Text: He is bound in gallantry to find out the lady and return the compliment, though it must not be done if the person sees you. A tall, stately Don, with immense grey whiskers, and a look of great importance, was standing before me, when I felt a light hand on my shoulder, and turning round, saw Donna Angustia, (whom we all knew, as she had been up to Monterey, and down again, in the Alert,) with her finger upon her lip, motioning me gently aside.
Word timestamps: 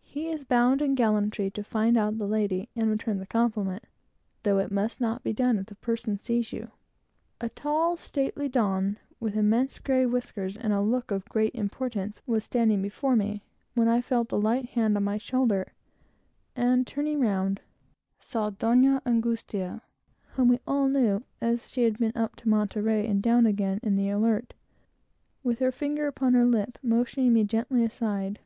He 0.00 0.28
is 0.30 0.42
bound 0.44 0.80
in 0.80 0.94
gallantry 0.94 1.50
to 1.50 1.62
find 1.62 1.98
out 1.98 2.16
the 2.16 2.26
lady 2.26 2.70
and 2.74 2.88
return 2.88 3.18
the 3.18 3.26
compliment, 3.26 3.84
though 4.42 4.58
it 4.58 4.70
must 4.70 5.02
not 5.02 5.22
be 5.22 5.34
done 5.34 5.58
if 5.58 5.66
the 5.66 5.74
person 5.74 6.16
sees 6.18 6.50
you. 6.50 6.70
A 7.42 7.50
tall, 7.50 7.98
stately 7.98 8.48
Don, 8.48 8.96
with 9.20 9.36
immense 9.36 9.78
grey 9.78 10.06
whiskers, 10.06 10.56
and 10.56 10.72
a 10.72 10.80
look 10.80 11.10
of 11.10 11.28
great 11.28 11.54
importance, 11.54 12.22
was 12.26 12.42
standing 12.42 12.80
before 12.80 13.14
me, 13.16 13.42
when 13.74 13.86
I 13.86 14.00
felt 14.00 14.32
a 14.32 14.36
light 14.36 14.64
hand 14.70 14.96
on 14.96 15.04
my 15.04 15.18
shoulder, 15.18 15.74
and 16.56 16.86
turning 16.86 17.20
round, 17.20 17.60
saw 18.18 18.48
Donna 18.48 19.02
Angustia, 19.04 19.82
(whom 20.36 20.48
we 20.48 20.60
all 20.66 20.88
knew, 20.88 21.22
as 21.42 21.68
she 21.68 21.82
had 21.82 21.98
been 21.98 22.16
up 22.16 22.34
to 22.36 22.48
Monterey, 22.48 23.06
and 23.06 23.22
down 23.22 23.44
again, 23.44 23.78
in 23.82 23.96
the 23.96 24.08
Alert,) 24.08 24.54
with 25.42 25.58
her 25.58 25.70
finger 25.70 26.06
upon 26.06 26.32
her 26.32 26.46
lip, 26.46 26.78
motioning 26.82 27.34
me 27.34 27.44
gently 27.44 27.84
aside. 27.84 28.38